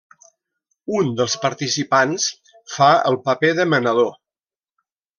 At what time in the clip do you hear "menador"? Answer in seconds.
3.77-4.13